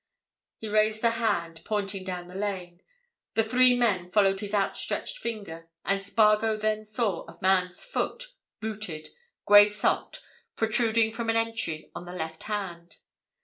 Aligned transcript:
He 0.57 0.67
raised 0.67 1.03
a 1.03 1.11
hand, 1.11 1.61
pointing 1.63 2.03
down 2.03 2.25
the 2.25 2.33
lane. 2.33 2.81
The 3.35 3.43
three 3.43 3.77
men 3.77 4.09
followed 4.09 4.39
his 4.39 4.51
outstretched 4.55 5.19
finger. 5.19 5.69
And 5.85 6.01
Spargo 6.01 6.57
then 6.57 6.85
saw 6.85 7.23
a 7.27 7.37
man's 7.39 7.85
foot, 7.85 8.33
booted, 8.59 9.09
grey 9.45 9.67
socked, 9.67 10.23
protruding 10.55 11.11
from 11.13 11.29
an 11.29 11.35
entry 11.35 11.91
on 11.93 12.05
the 12.05 12.13
left 12.13 12.41
hand. 12.49 12.97